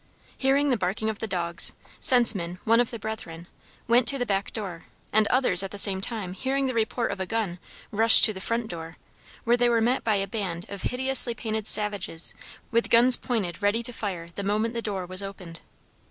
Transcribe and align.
Hearing 0.35 0.71
the 0.71 0.77
barking 0.77 1.11
of 1.11 1.19
the 1.19 1.27
dogs, 1.27 1.73
Senseman, 2.01 2.57
one 2.63 2.79
of 2.79 2.89
the 2.89 2.97
Brethren, 2.97 3.45
went 3.87 4.07
to 4.07 4.17
the 4.17 4.25
back 4.25 4.51
door 4.51 4.85
and 5.13 5.27
others 5.27 5.61
at 5.61 5.69
the 5.69 5.77
same 5.77 6.01
time 6.01 6.33
hearing 6.33 6.65
the 6.65 6.73
report 6.73 7.11
of 7.11 7.19
a 7.19 7.27
gun 7.27 7.59
rushed 7.91 8.23
to 8.23 8.33
the 8.33 8.41
front 8.41 8.67
door, 8.67 8.97
where 9.43 9.57
they 9.57 9.69
were 9.69 9.79
met 9.79 10.03
by 10.03 10.15
a 10.15 10.25
band 10.25 10.65
of 10.69 10.81
hideously 10.81 11.35
painted 11.35 11.67
savages 11.67 12.33
with 12.71 12.89
guns 12.89 13.15
pointed 13.15 13.61
ready 13.61 13.83
to 13.83 13.93
fire 13.93 14.29
the 14.33 14.43
moment 14.43 14.73
the 14.73 14.81
door 14.81 15.05
was 15.05 15.21
opened. 15.21 15.59